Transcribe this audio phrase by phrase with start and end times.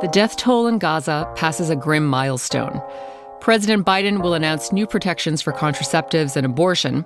[0.00, 2.80] The death toll in Gaza passes a grim milestone.
[3.40, 7.04] President Biden will announce new protections for contraceptives and abortion,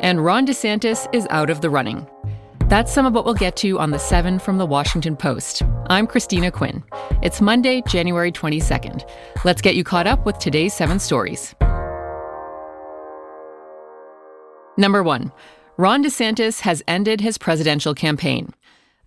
[0.00, 2.04] and Ron DeSantis is out of the running.
[2.66, 5.62] That's some of what we'll get to on the 7 from the Washington Post.
[5.86, 6.82] I'm Christina Quinn.
[7.22, 9.08] It's Monday, January 22nd.
[9.44, 11.54] Let's get you caught up with today's seven stories.
[14.76, 15.30] Number one,
[15.76, 18.52] Ron DeSantis has ended his presidential campaign.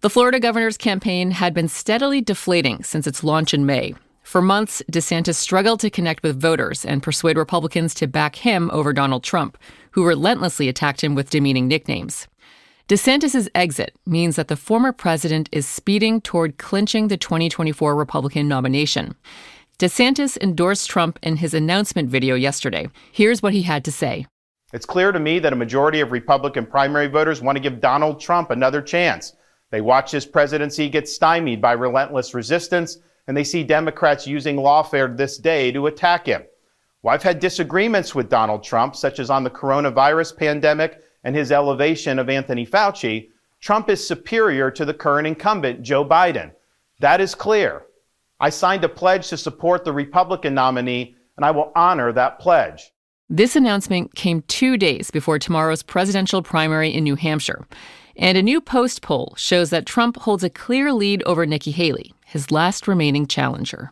[0.02, 3.96] The Florida governor's campaign had been steadily deflating since its launch in May.
[4.24, 8.92] For months, DeSantis struggled to connect with voters and persuade Republicans to back him over
[8.92, 9.58] Donald Trump,
[9.92, 12.28] who relentlessly attacked him with demeaning nicknames.
[12.88, 19.16] DeSantis' exit means that the former president is speeding toward clinching the 2024 Republican nomination.
[19.80, 22.88] DeSantis endorsed Trump in his announcement video yesterday.
[23.12, 24.28] Here's what he had to say.
[24.74, 28.20] It's clear to me that a majority of Republican primary voters want to give Donald
[28.20, 29.34] Trump another chance.
[29.76, 35.18] They watch his presidency get stymied by relentless resistance, and they see Democrats using lawfare
[35.18, 36.46] this day to attack him.
[37.02, 41.52] Well, I've had disagreements with Donald Trump, such as on the coronavirus pandemic and his
[41.52, 46.54] elevation of Anthony Fauci, Trump is superior to the current incumbent, Joe Biden.
[47.02, 47.84] That is clear.
[48.40, 52.94] I signed a pledge to support the Republican nominee, and I will honor that pledge.
[53.30, 57.68] This announcement came two days before tomorrow's presidential primary in New Hampshire.
[58.18, 62.14] And a new Post poll shows that Trump holds a clear lead over Nikki Haley,
[62.26, 63.92] his last remaining challenger.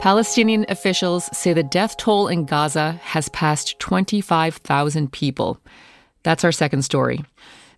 [0.00, 5.58] Palestinian officials say the death toll in Gaza has passed 25,000 people.
[6.22, 7.24] That's our second story.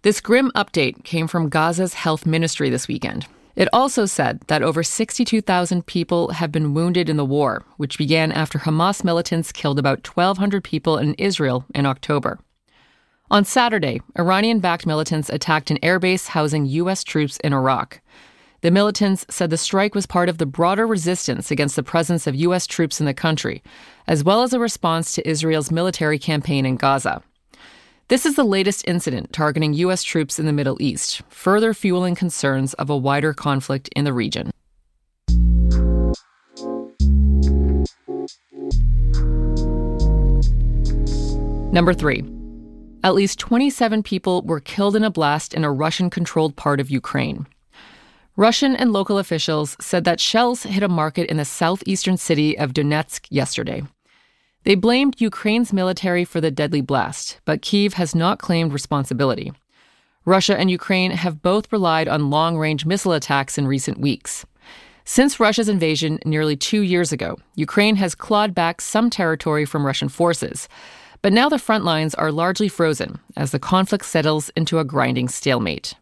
[0.02, 3.26] This grim update came from Gaza's health ministry this weekend.
[3.54, 8.32] It also said that over 62,000 people have been wounded in the war, which began
[8.32, 12.38] after Hamas militants killed about 1,200 people in Israel in October.
[13.32, 17.02] On Saturday, Iranian backed militants attacked an airbase housing U.S.
[17.02, 18.02] troops in Iraq.
[18.60, 22.34] The militants said the strike was part of the broader resistance against the presence of
[22.34, 22.66] U.S.
[22.66, 23.62] troops in the country,
[24.06, 27.22] as well as a response to Israel's military campaign in Gaza.
[28.08, 30.02] This is the latest incident targeting U.S.
[30.02, 34.50] troops in the Middle East, further fueling concerns of a wider conflict in the region.
[41.72, 42.41] Number three.
[43.04, 46.90] At least 27 people were killed in a blast in a Russian controlled part of
[46.90, 47.46] Ukraine.
[48.36, 52.72] Russian and local officials said that shells hit a market in the southeastern city of
[52.72, 53.82] Donetsk yesterday.
[54.64, 59.52] They blamed Ukraine's military for the deadly blast, but Kiev has not claimed responsibility.
[60.24, 64.46] Russia and Ukraine have both relied on long range missile attacks in recent weeks.
[65.04, 70.08] Since Russia's invasion nearly two years ago, Ukraine has clawed back some territory from Russian
[70.08, 70.68] forces.
[71.22, 75.28] But now the front lines are largely frozen as the conflict settles into a grinding
[75.28, 75.94] stalemate.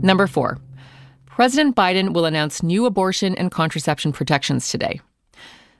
[0.00, 0.58] Number four,
[1.26, 5.00] President Biden will announce new abortion and contraception protections today.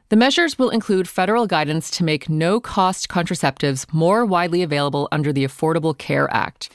[0.09, 5.33] The measures will include federal guidance to make no cost contraceptives more widely available under
[5.33, 6.71] the Affordable Care Act.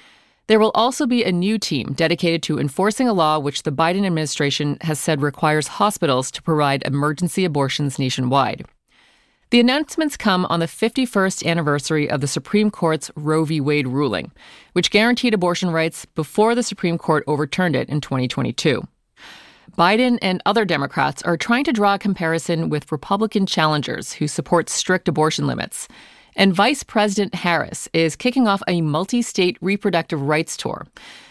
[0.48, 4.06] There will also be a new team dedicated to enforcing a law which the Biden
[4.06, 8.66] administration has said requires hospitals to provide emergency abortions nationwide.
[9.54, 13.62] The announcements come on the 51st anniversary of the Supreme Court's Roe v.
[13.62, 14.32] Wade ruling,
[14.72, 18.82] which guaranteed abortion rights before the Supreme Court overturned it in 2022.
[19.78, 24.72] Biden and other Democrats are trying to draw a comparison with Republican challengers who support
[24.72, 25.88] strict abortion limits.
[26.36, 30.88] And Vice President Harris is kicking off a multi state reproductive rights tour.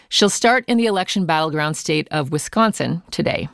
[0.07, 3.49] She'll start in the election battleground state of Wisconsin today.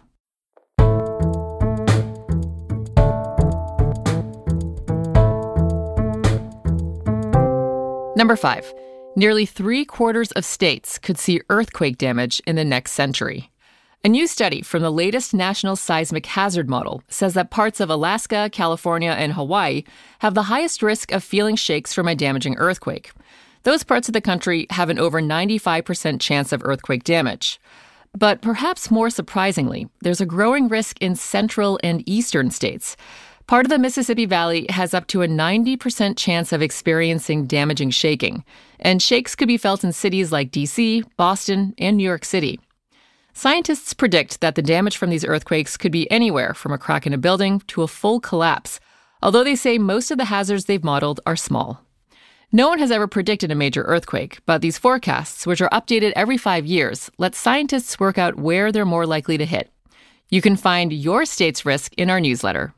[8.20, 8.74] Number five,
[9.16, 13.50] nearly three quarters of states could see earthquake damage in the next century.
[14.04, 18.50] A new study from the latest National Seismic Hazard Model says that parts of Alaska,
[18.52, 19.86] California, and Hawaii
[20.20, 23.12] have the highest risk of feeling shakes from a damaging earthquake.
[23.64, 27.58] Those parts of the country have an over 95% chance of earthquake damage.
[28.18, 32.98] But perhaps more surprisingly, there's a growing risk in central and eastern states.
[33.50, 38.46] Part of the Mississippi Valley has up to a 90% chance of experiencing damaging shaking,
[38.80, 42.60] and shakes could be felt in cities like DC, Boston, and New York City.
[43.34, 47.14] Scientists predict that the damage from these earthquakes could be anywhere from a crack in
[47.14, 48.80] a building to a full collapse,
[49.24, 51.84] although they say most of the hazards they've modeled are small.
[52.52, 56.38] No one has ever predicted a major earthquake, but these forecasts, which are updated every
[56.38, 59.72] five years, let scientists work out where they're more likely to hit.
[60.30, 62.76] You can find your state's risk in our newsletter.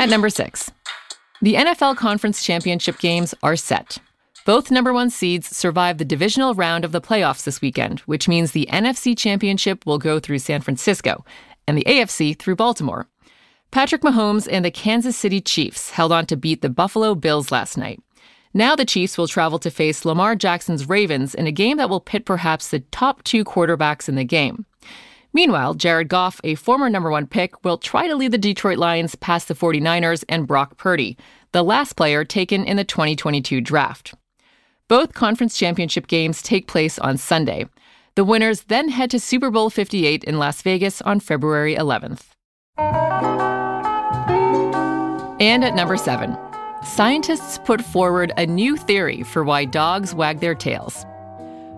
[0.00, 0.70] At number six,
[1.42, 3.98] the NFL Conference Championship games are set.
[4.46, 8.52] Both number one seeds survive the divisional round of the playoffs this weekend, which means
[8.52, 11.22] the NFC Championship will go through San Francisco
[11.68, 13.08] and the AFC through Baltimore.
[13.72, 17.76] Patrick Mahomes and the Kansas City Chiefs held on to beat the Buffalo Bills last
[17.76, 18.02] night.
[18.54, 22.00] Now the Chiefs will travel to face Lamar Jackson's Ravens in a game that will
[22.00, 24.64] pit perhaps the top two quarterbacks in the game.
[25.32, 29.14] Meanwhile, Jared Goff, a former number one pick, will try to lead the Detroit Lions
[29.14, 31.16] past the 49ers and Brock Purdy,
[31.52, 34.14] the last player taken in the 2022 draft.
[34.88, 37.66] Both conference championship games take place on Sunday.
[38.16, 42.22] The winners then head to Super Bowl 58 in Las Vegas on February 11th.
[45.40, 46.36] And at number seven,
[46.84, 51.06] scientists put forward a new theory for why dogs wag their tails.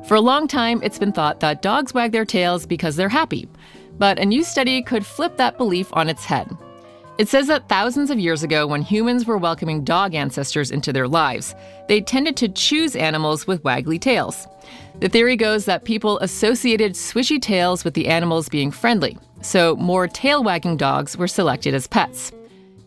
[0.05, 3.49] For a long time, it's been thought that dogs wag their tails because they're happy,
[3.99, 6.51] but a new study could flip that belief on its head.
[7.19, 11.07] It says that thousands of years ago, when humans were welcoming dog ancestors into their
[11.07, 11.55] lives,
[11.87, 14.49] they tended to choose animals with waggly tails.
[14.99, 20.09] The theory goes that people associated swishy tails with the animals being friendly, so more
[20.09, 22.33] tail wagging dogs were selected as pets.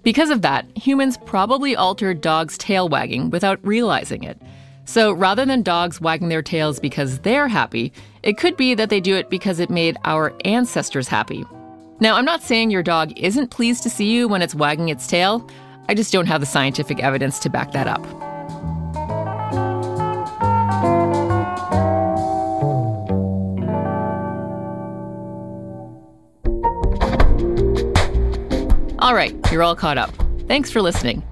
[0.04, 4.40] Because of that, humans probably altered dogs' tail wagging without realizing it.
[4.86, 7.92] So rather than dogs wagging their tails because they're happy,
[8.24, 11.44] it could be that they do it because it made our ancestors happy.
[12.00, 15.08] Now, I'm not saying your dog isn't pleased to see you when it's wagging its
[15.08, 15.50] tail.
[15.88, 18.06] I just don't have the scientific evidence to back that up.
[29.00, 30.12] All right, you're all caught up.
[30.48, 31.24] Thanks for listening.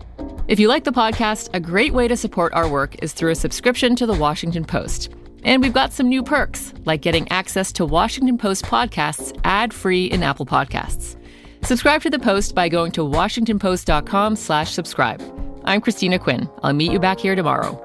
[0.46, 3.36] If you like the podcast, a great way to support our work is through a
[3.36, 5.10] subscription to the Washington Post.
[5.46, 10.22] And we've got some new perks, like getting access to Washington Post podcasts ad-free in
[10.22, 11.16] Apple Podcasts.
[11.64, 15.22] Subscribe to the Post by going to washingtonpost.com slash subscribe.
[15.64, 16.50] I'm Christina Quinn.
[16.62, 17.80] I'll meet you back here tomorrow.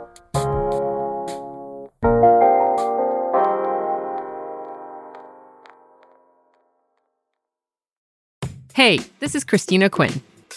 [8.74, 10.20] Hey, this is Christina Quinn.